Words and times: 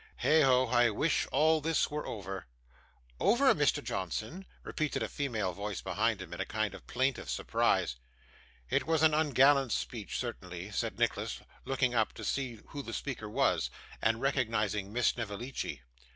'Heigho! 0.23 0.65
I 0.65 0.89
wish 0.89 1.27
all 1.27 1.61
this 1.61 1.91
were 1.91 2.07
over.' 2.07 2.47
'Over, 3.19 3.53
Mr. 3.53 3.83
Johnson!' 3.83 4.47
repeated 4.63 5.03
a 5.03 5.07
female 5.07 5.53
voice 5.53 5.79
behind 5.79 6.23
him, 6.23 6.33
in 6.33 6.41
a 6.41 6.43
kind 6.47 6.73
of 6.73 6.87
plaintive 6.87 7.29
surprise. 7.29 7.97
'It 8.71 8.87
was 8.87 9.03
an 9.03 9.13
ungallant 9.13 9.71
speech, 9.71 10.17
certainly,' 10.17 10.71
said 10.71 10.97
Nicholas, 10.97 11.41
looking 11.65 11.93
up 11.93 12.13
to 12.13 12.25
see 12.25 12.61
who 12.69 12.81
the 12.81 12.93
speaker 12.93 13.29
was, 13.29 13.69
and 14.01 14.21
recognising 14.21 14.91
Miss 14.91 15.09
Snevellicci. 15.09 15.83